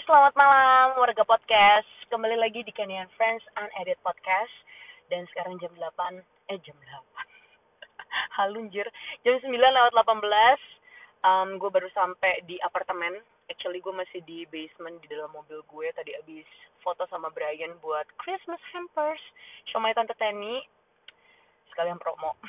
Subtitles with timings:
[0.00, 1.84] selamat malam warga podcast.
[2.08, 4.48] Kembali lagi di Kenyan Friends Unedit Podcast.
[5.12, 6.88] Dan sekarang jam 8, eh jam 8.
[8.40, 8.88] Halunjir.
[9.28, 10.24] Jam 9 lewat 18.
[11.20, 13.20] Um, gue baru sampai di apartemen.
[13.52, 15.92] Actually gue masih di basement di dalam mobil gue.
[15.92, 16.48] Tadi abis
[16.80, 19.20] foto sama Brian buat Christmas hampers.
[19.68, 20.64] Show my Tante Tenny.
[21.76, 22.40] Sekalian promo.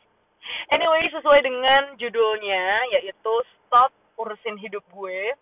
[0.74, 3.34] anyway, sesuai dengan judulnya, yaitu
[3.68, 5.36] Stop Urusin Hidup Gue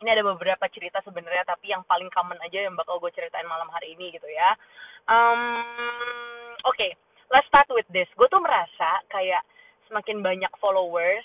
[0.00, 3.68] ini ada beberapa cerita sebenarnya tapi yang paling common aja yang bakal gue ceritain malam
[3.68, 4.56] hari ini gitu ya.
[5.04, 6.96] Um, oke okay,
[7.28, 8.08] let's start with this.
[8.16, 9.44] Gue tuh merasa kayak
[9.92, 11.24] semakin banyak followers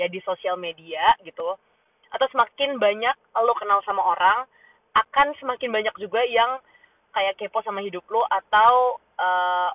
[0.00, 1.52] ya di sosial media gitu
[2.14, 4.48] atau semakin banyak lo kenal sama orang
[4.96, 6.56] akan semakin banyak juga yang
[7.12, 9.70] kayak kepo sama hidup lo atau uh,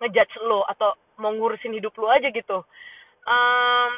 [0.00, 2.64] ngejudge lo atau mau ngurusin hidup lo aja gitu.
[3.28, 3.92] Um,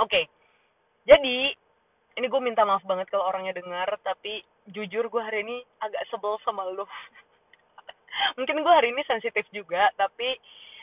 [0.00, 0.08] oke.
[0.08, 0.24] okay
[1.08, 1.56] jadi
[2.20, 6.36] ini gue minta maaf banget kalau orangnya dengar tapi jujur gue hari ini agak sebel
[6.44, 6.84] sama lo
[8.36, 10.36] mungkin gue hari ini sensitif juga tapi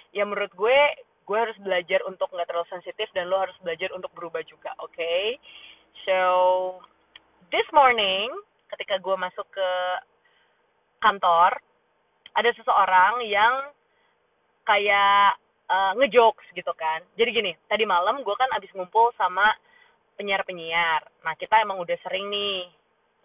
[0.10, 0.78] ya menurut gue
[1.26, 4.98] gue harus belajar untuk nggak terlalu sensitif dan lo harus belajar untuk berubah juga oke
[4.98, 5.38] okay?
[6.10, 6.18] so
[7.54, 8.34] this morning
[8.74, 9.70] ketika gue masuk ke
[11.06, 11.54] kantor
[12.34, 13.70] ada seseorang yang
[14.66, 15.38] kayak
[15.70, 19.54] uh, ngejokes gitu kan jadi gini tadi malam gue kan abis ngumpul sama
[20.16, 21.04] penyiar-penyiar.
[21.24, 22.68] Nah, kita emang udah sering nih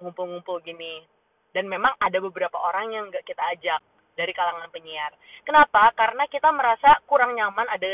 [0.03, 1.03] ngumpul-ngumpul gini.
[1.51, 3.81] Dan memang ada beberapa orang yang nggak kita ajak
[4.15, 5.11] dari kalangan penyiar.
[5.43, 5.91] Kenapa?
[5.99, 7.89] Karena kita merasa kurang nyaman ada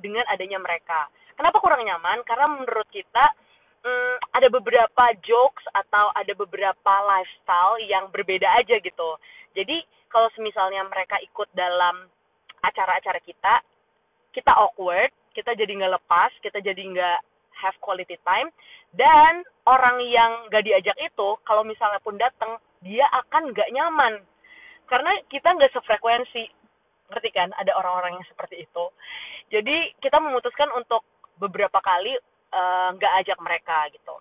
[0.00, 1.08] dengan adanya mereka.
[1.36, 2.20] Kenapa kurang nyaman?
[2.28, 3.32] Karena menurut kita
[3.84, 9.10] hmm, ada beberapa jokes atau ada beberapa lifestyle yang berbeda aja gitu.
[9.56, 9.80] Jadi
[10.12, 12.08] kalau misalnya mereka ikut dalam
[12.60, 13.64] acara-acara kita,
[14.36, 17.18] kita awkward, kita jadi nggak lepas, kita jadi nggak
[17.60, 18.48] have quality time.
[18.90, 24.24] Dan orang yang gak diajak itu kalau misalnya pun datang dia akan gak nyaman.
[24.90, 26.48] Karena kita gak sefrekuensi.
[27.10, 27.54] Ngerti kan?
[27.54, 28.84] Ada orang-orang yang seperti itu.
[29.52, 31.06] Jadi kita memutuskan untuk
[31.38, 32.16] beberapa kali
[32.54, 34.16] uh, gak ajak mereka gitu.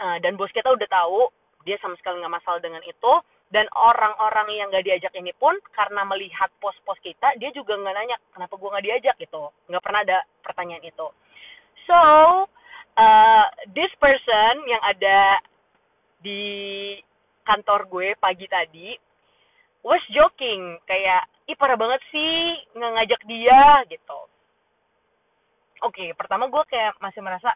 [0.00, 1.28] Uh, dan bos kita udah tahu
[1.68, 3.12] dia sama sekali nggak masalah dengan itu.
[3.50, 8.16] Dan orang-orang yang gak diajak ini pun karena melihat pos-pos kita dia juga nggak nanya
[8.30, 9.16] kenapa gue nggak diajak?
[9.18, 9.50] gitu.
[9.66, 11.08] Nggak pernah ada pertanyaan itu
[11.90, 12.46] So,
[12.94, 15.42] uh, this person yang ada
[16.22, 16.94] di
[17.42, 18.94] kantor gue pagi tadi
[19.82, 24.20] was joking kayak ih parah banget sih ngajak dia gitu.
[25.82, 27.50] Oke, okay, pertama gue kayak masih merasa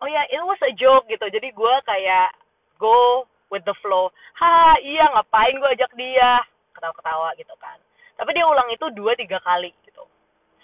[0.00, 1.28] oh ya yeah, it was a joke gitu.
[1.28, 2.32] Jadi gue kayak
[2.80, 4.08] go with the flow.
[4.40, 6.40] Ha, iya ngapain gue ajak dia?
[6.72, 7.76] Ketawa-ketawa gitu kan.
[8.16, 10.08] Tapi dia ulang itu dua tiga kali gitu.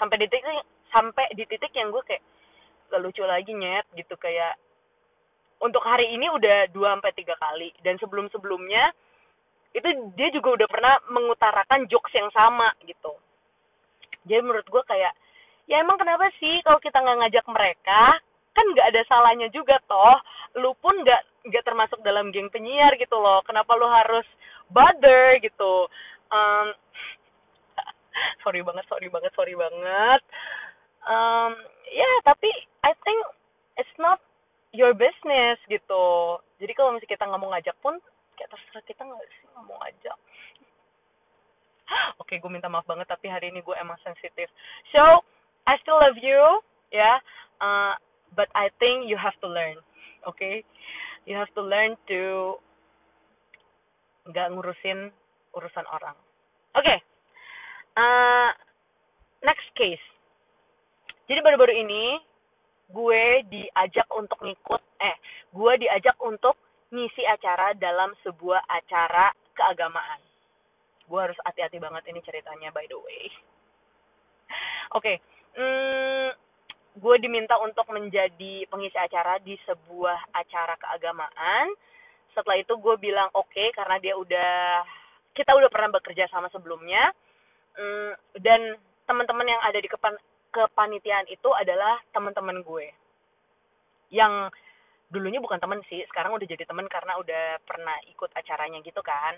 [0.00, 2.24] Sampai di titik sampai di titik yang gue kayak
[3.02, 4.14] lucu lagi nyet gitu.
[4.18, 4.56] Kayak
[5.62, 7.72] untuk hari ini udah dua sampai tiga kali.
[7.80, 8.92] Dan sebelum sebelumnya
[9.76, 13.12] itu dia juga udah pernah mengutarakan jokes yang sama gitu.
[14.26, 15.12] Jadi menurut gue kayak
[15.66, 18.02] ya emang kenapa sih kalau kita nggak ngajak mereka
[18.56, 20.16] kan nggak ada salahnya juga toh.
[20.58, 23.44] Lu pun nggak nggak termasuk dalam geng penyiar gitu loh.
[23.44, 24.24] Kenapa lu harus
[24.72, 25.86] bother gitu.
[26.32, 26.72] Um,
[28.42, 30.22] sorry banget sorry banget sorry banget.
[31.06, 31.52] Um,
[31.92, 32.50] ya tapi
[32.86, 33.18] I think
[33.74, 34.22] it's not
[34.70, 36.38] your business gitu.
[36.62, 37.98] Jadi kalau misalnya kita nggak mau ngajak pun
[38.38, 40.18] kayak terserah kita nggak sih nggak mau ngajak.
[42.22, 44.46] Oke okay, gue minta maaf banget tapi hari ini gue emang sensitif.
[44.94, 45.02] So
[45.66, 46.62] I still love you
[46.94, 47.02] ya.
[47.02, 47.16] Yeah,
[47.58, 47.98] uh,
[48.38, 49.82] but I think you have to learn
[50.22, 50.38] oke?
[50.38, 50.62] Okay?
[51.26, 52.54] you have to learn to
[54.30, 55.10] nggak ngurusin
[55.58, 56.14] urusan orang.
[56.78, 56.86] Oke.
[56.86, 56.98] Okay.
[57.98, 58.50] uh,
[59.42, 60.02] next case.
[61.26, 62.22] Jadi baru-baru ini
[62.86, 65.16] gue diajak untuk ngikut eh
[65.50, 66.54] gue diajak untuk
[66.94, 70.22] ngisi acara dalam sebuah acara keagamaan.
[71.06, 73.26] Gue harus hati-hati banget ini ceritanya by the way.
[74.94, 75.16] Oke okay.
[75.58, 76.28] hmm,
[76.96, 81.74] gue diminta untuk menjadi pengisi acara di sebuah acara keagamaan.
[82.32, 84.86] Setelah itu gue bilang oke okay, karena dia udah
[85.34, 87.10] kita udah pernah bekerja sama sebelumnya.
[87.76, 90.16] Hmm, dan teman-teman yang ada di kepan
[90.56, 92.88] kepanitiaan itu adalah teman-teman gue.
[94.08, 94.56] Yang
[95.12, 99.36] dulunya bukan temen sih sekarang udah jadi temen karena udah pernah ikut acaranya gitu kan.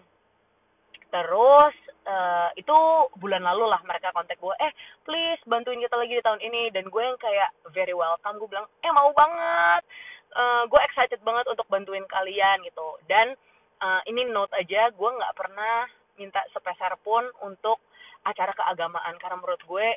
[1.09, 1.75] Terus
[2.05, 2.77] uh, itu
[3.19, 4.73] bulan lalu lah mereka kontak gue eh
[5.03, 6.71] please bantuin kita lagi di tahun ini.
[6.71, 9.83] Dan gue yang kayak very welcome gue bilang eh mau banget.
[10.29, 13.01] Uh, gue excited banget untuk bantuin kalian gitu.
[13.11, 13.35] Dan
[13.83, 15.89] uh, ini note aja gue nggak pernah
[16.21, 17.81] minta sepeser pun untuk
[18.29, 19.17] acara keagamaan.
[19.17, 19.89] Karena menurut gue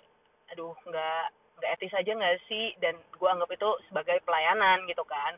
[0.51, 1.24] aduh nggak
[1.62, 2.74] nggak etis aja nggak sih?
[2.81, 5.38] Dan gue anggap itu sebagai pelayanan gitu kan.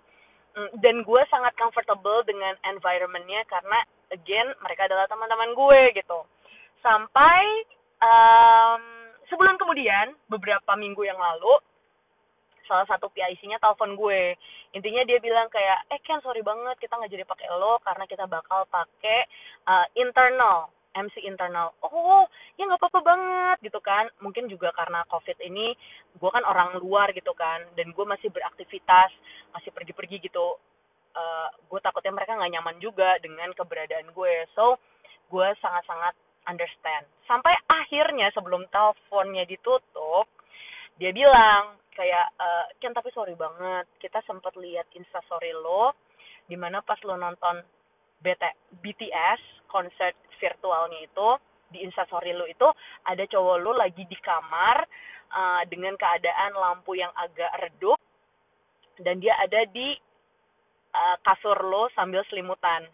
[0.54, 3.80] Mm, dan gue sangat comfortable dengan environmentnya karena
[4.14, 6.20] again mereka adalah teman-teman gue gitu.
[6.86, 7.42] Sampai
[8.00, 8.82] um,
[9.32, 11.58] sebulan kemudian beberapa minggu yang lalu
[12.64, 14.38] salah satu PIC-nya telepon gue.
[14.74, 18.26] Intinya dia bilang kayak eh Ken sorry banget kita nggak jadi pakai lo karena kita
[18.26, 19.28] bakal pakai
[19.68, 22.26] uh, internal MC internal oh
[22.58, 24.06] ya nggak apa-apa banget gitu kan.
[24.22, 25.74] Mungkin juga karena covid ini
[26.18, 29.10] gue kan orang luar gitu kan dan gue masih beraktivitas
[29.54, 30.58] masih pergi-pergi gitu.
[31.14, 34.82] Uh, gue takutnya mereka nggak nyaman juga dengan keberadaan gue so
[35.30, 36.14] gue sangat-sangat
[36.50, 37.06] understand.
[37.26, 40.30] Sampai akhirnya sebelum teleponnya ditutup
[40.98, 45.94] dia bilang kayak uh, Ken tapi sorry banget kita sempat lihat instastory lo
[46.50, 47.64] di mana pas lo nonton
[48.24, 48.44] BT,
[48.82, 51.28] BTS konser virtualnya itu
[51.74, 52.70] di instastory lu itu
[53.10, 54.86] ada cowok lu lagi di kamar
[55.34, 57.98] uh, dengan keadaan lampu yang agak redup
[59.02, 59.98] dan dia ada di
[60.94, 62.86] uh, kasur lo sambil selimutan.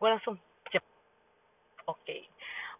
[0.00, 0.40] Gue langsung
[0.72, 0.80] cep
[1.84, 2.00] oke.
[2.00, 2.24] Okay.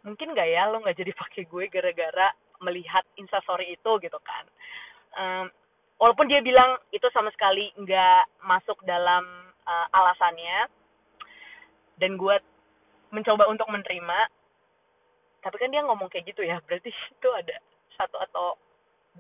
[0.04, 2.28] mungkin gak ya lo nggak jadi pakai gue gara-gara
[2.60, 4.44] melihat instastory itu gitu kan?
[5.14, 5.46] Um,
[6.00, 9.24] walaupun dia bilang itu sama sekali nggak masuk dalam
[9.64, 10.68] uh, alasannya
[11.98, 12.36] dan gue
[13.14, 14.18] mencoba untuk menerima.
[15.44, 17.56] Tapi kan dia ngomong kayak gitu ya berarti itu ada
[17.94, 18.46] satu atau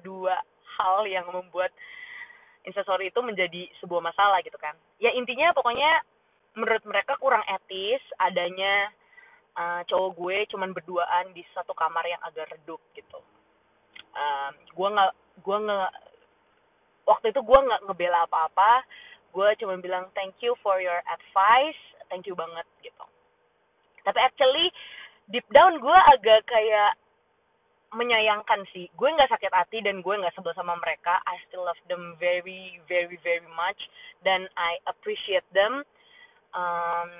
[0.02, 0.40] dua
[0.74, 1.70] hal yang membuat
[2.66, 4.74] instastory itu menjadi sebuah masalah gitu kan.
[4.98, 6.02] Ya intinya pokoknya
[6.58, 8.90] menurut mereka kurang etis adanya
[9.54, 13.20] uh, cowok gue cuman berduaan di satu kamar yang agak redup gitu.
[14.74, 15.12] Gue nggak
[15.44, 15.92] gue nggak
[17.06, 18.82] waktu itu gue nggak ngebela apa-apa.
[19.34, 21.78] Gue cuma bilang thank you for your advice
[22.08, 23.04] thank you banget gitu.
[24.04, 24.68] Tapi actually
[25.32, 27.00] deep down gue agak kayak
[27.94, 28.90] menyayangkan sih.
[28.98, 31.22] Gue nggak sakit hati dan gue nggak sebel sama mereka.
[31.24, 33.78] I still love them very very very much.
[34.26, 35.86] Dan I appreciate them.
[36.54, 37.10] Um,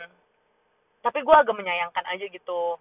[1.01, 2.77] tapi gue agak menyayangkan aja gitu.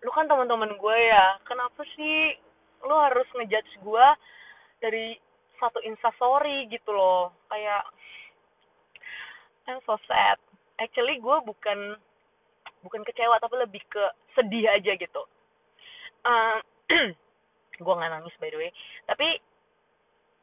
[0.00, 1.40] Lu kan teman-teman gue ya.
[1.48, 2.36] Kenapa sih
[2.84, 4.06] lu harus ngejudge gue
[4.80, 5.16] dari
[5.60, 7.32] satu instastory gitu loh?
[7.48, 7.84] Kayak
[9.68, 10.38] I'm so sad.
[10.80, 11.78] Actually gue bukan
[12.80, 15.22] bukan kecewa tapi lebih ke sedih aja gitu.
[16.24, 16.58] Uh,
[17.84, 18.70] gue nggak nangis by the way.
[19.04, 19.36] Tapi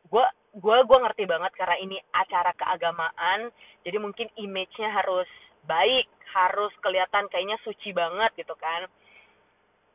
[0.08, 0.26] gue
[0.58, 3.52] gue gue ngerti banget karena ini acara keagamaan
[3.84, 5.28] jadi mungkin image-nya harus
[5.68, 8.86] baik harus kelihatan kayaknya suci banget gitu kan.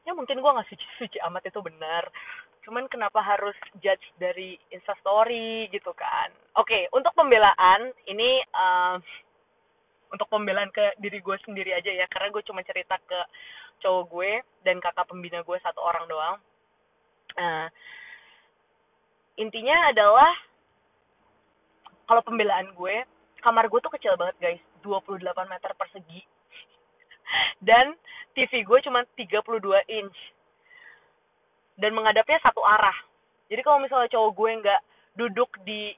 [0.03, 2.11] Ya mungkin gue nggak suci suci amat itu benar
[2.63, 6.31] cuman kenapa harus judge dari instastory gitu kan?
[6.59, 8.97] Oke okay, untuk pembelaan ini uh,
[10.13, 12.07] untuk pembelaan ke diri gue sendiri aja ya.
[12.07, 13.21] Karena gue cuma cerita ke
[13.83, 14.33] cowok gue
[14.63, 16.37] dan kakak pembina gue satu orang doang.
[17.33, 17.67] Uh,
[19.41, 20.31] intinya adalah
[22.05, 23.03] kalau pembelaan gue
[23.41, 24.63] kamar gue tuh kecil banget guys.
[24.85, 26.21] 28 meter persegi.
[27.67, 27.95] Dan
[28.35, 30.19] TV gue cuma 32 inch
[31.77, 32.97] dan menghadapnya satu arah.
[33.49, 34.81] Jadi kalau misalnya cowok gue nggak
[35.17, 35.93] duduk di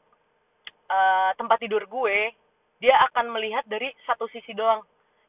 [0.90, 2.34] uh, tempat tidur gue
[2.82, 4.82] dia akan melihat dari satu sisi doang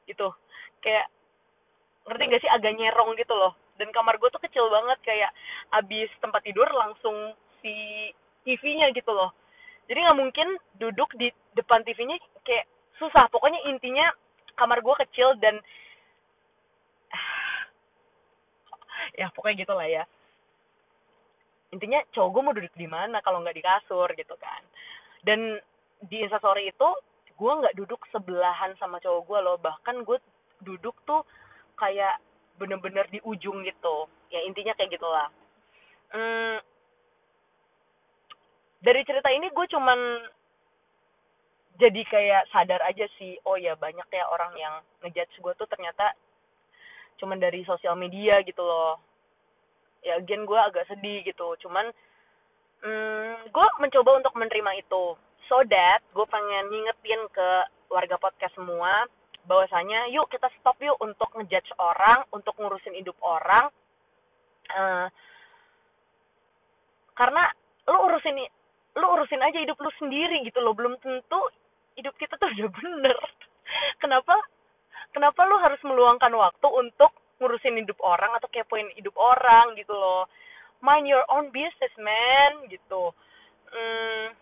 [0.10, 0.34] gitu.
[0.82, 1.08] Kayak
[2.06, 3.54] ngerti gak sih agak nyerong gitu loh.
[3.76, 5.32] Dan kamar gue tuh kecil banget kayak
[5.76, 7.74] abis tempat tidur langsung si
[8.44, 9.32] TV-nya gitu loh.
[9.86, 10.48] Jadi nggak mungkin
[10.82, 12.66] duduk di depan TV-nya kayak
[12.98, 13.30] susah.
[13.30, 14.10] Pokoknya intinya
[14.56, 15.60] kamar gue kecil dan
[19.20, 20.04] ya pokoknya gitulah ya
[21.76, 24.64] intinya cowok gue mau duduk di mana kalau nggak di kasur gitu kan.
[25.28, 25.60] Dan
[26.08, 26.90] di instastory itu
[27.36, 29.58] gue nggak duduk sebelahan sama cowok gue loh.
[29.60, 30.18] Bahkan gue
[30.64, 31.28] duduk tuh
[31.76, 32.24] kayak
[32.56, 34.08] bener-bener di ujung gitu.
[34.32, 35.28] Ya intinya kayak gitulah.
[36.16, 36.64] Hmm,
[38.80, 40.00] dari cerita ini gue cuman
[41.76, 46.16] jadi kayak sadar aja sih oh ya banyak ya orang yang ngejudge gue tuh ternyata
[47.20, 49.02] cuman dari sosial media gitu loh
[50.06, 51.58] ya again gue agak sedih gitu.
[51.66, 51.90] Cuman
[52.86, 55.18] hmm, gue mencoba untuk menerima itu.
[55.50, 57.50] So that gue pengen ngingetin ke
[57.90, 59.10] warga podcast semua
[59.46, 63.70] bahwasanya yuk kita stop yuk untuk ngejudge orang untuk ngurusin hidup orang.
[64.70, 65.10] Uh,
[67.18, 67.50] karena
[67.86, 68.38] lu urusin
[68.96, 70.78] lu urusin aja hidup lu sendiri gitu loh.
[70.78, 71.42] Belum tentu
[71.98, 73.18] hidup kita tuh udah bener.
[74.02, 74.36] Kenapa?
[75.14, 80.28] Kenapa lu harus meluangkan waktu untuk ngurusin hidup orang atau kepoin hidup orang gitu loh.
[80.84, 83.12] Mind your own business man gitu.
[83.72, 84.36] Hmm,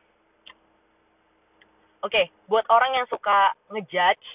[2.03, 4.27] Oke, okay, buat orang yang suka ngejudge,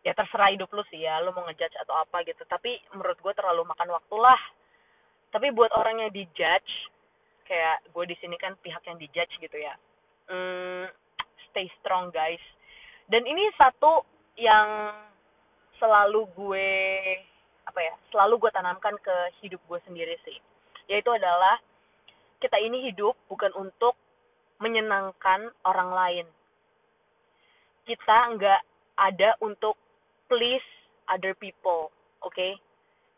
[0.00, 2.40] ya terserah hidup lu sih ya lu mau ngejudge atau apa gitu.
[2.48, 4.40] Tapi menurut gue terlalu makan waktu lah.
[5.36, 6.72] Tapi buat orang yang dijudge
[7.44, 9.76] kayak gue di sini kan pihak yang dijudge gitu ya.
[10.32, 10.88] Hmm,
[11.52, 12.40] stay strong guys.
[13.04, 14.00] Dan ini satu
[14.40, 14.96] yang
[15.80, 16.70] selalu gue
[17.66, 20.36] apa ya selalu gue tanamkan ke hidup gue sendiri sih.
[20.86, 21.58] Yaitu adalah
[22.38, 23.96] kita ini hidup bukan untuk
[24.60, 26.26] menyenangkan orang lain.
[27.88, 28.60] Kita nggak
[29.00, 29.74] ada untuk
[30.28, 30.66] please
[31.08, 31.88] other people
[32.20, 32.36] oke?
[32.36, 32.60] Okay?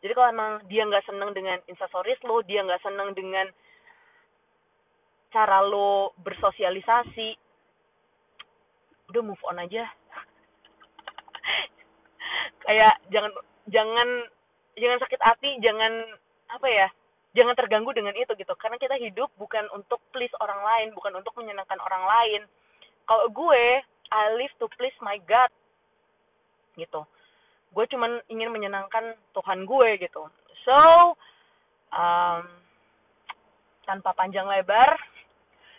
[0.02, 3.46] jadi kalau emang dia nggak seneng dengan instastories lo dia nggak seneng dengan
[5.30, 7.38] cara lo bersosialisasi
[9.14, 9.86] udah move on aja
[12.62, 13.32] kayak jangan
[13.68, 14.08] jangan
[14.78, 15.92] jangan sakit hati jangan
[16.48, 16.88] apa ya
[17.32, 18.52] jangan terganggu dengan itu gitu.
[18.60, 22.42] Karena kita hidup bukan untuk please orang lain bukan untuk menyenangkan orang lain.
[23.08, 23.64] Kalau gue
[24.12, 25.48] I live to please my God
[26.76, 27.04] gitu.
[27.72, 30.28] Gue cuman ingin menyenangkan Tuhan gue gitu.
[30.68, 30.78] So
[31.92, 32.44] um,
[33.88, 35.00] tanpa panjang lebar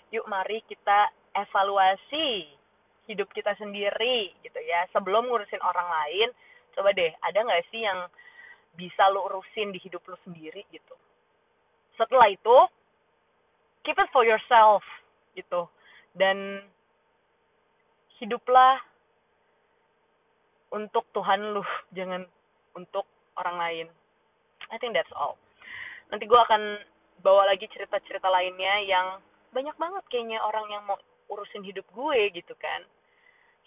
[0.09, 2.45] yuk mari kita evaluasi
[3.09, 4.89] hidup kita sendiri gitu ya.
[4.89, 6.29] Sebelum ngurusin orang lain
[6.73, 8.09] coba deh ada nggak sih yang
[8.73, 10.95] bisa lo urusin di hidup lo sendiri gitu?
[11.97, 12.57] Setelah itu
[13.85, 14.81] keep it for yourself
[15.37, 15.69] gitu.
[16.13, 16.65] Dan
[18.17, 18.79] hiduplah
[20.73, 21.63] untuk Tuhan lu
[21.97, 22.25] jangan
[22.73, 23.05] untuk
[23.37, 23.87] orang lain.
[24.73, 25.37] I think that's all.
[26.09, 26.81] Nanti gue akan
[27.21, 29.21] bawa lagi cerita-cerita lainnya yang
[29.53, 30.97] banyak banget kayaknya orang yang mau
[31.29, 32.81] urusin hidup gue gitu kan.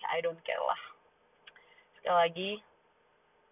[0.02, 0.80] Ya I don't care lah.
[1.98, 2.50] Sekali lagi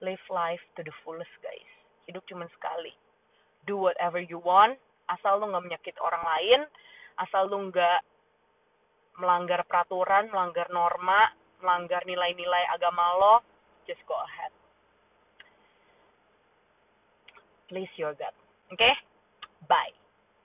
[0.04, 1.73] live life to the fullest guys
[2.04, 2.92] hidup cuma sekali
[3.64, 4.76] do whatever you want
[5.08, 6.61] asal lu nggak menyakit orang lain
[7.16, 8.00] asal lu nggak
[9.16, 11.32] melanggar peraturan melanggar norma
[11.64, 13.34] melanggar nilai-nilai agama lo,
[13.88, 14.52] just go ahead.
[17.73, 18.37] Please your God.
[18.76, 18.92] Okay?
[19.64, 20.03] Bye.